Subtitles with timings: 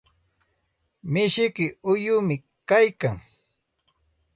[1.11, 2.35] Mishiyki uyumi
[2.69, 3.17] kaykan.